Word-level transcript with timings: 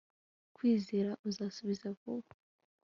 Kwizera 0.55 1.11
uzasubiza 1.29 1.87
vuba 1.99 2.31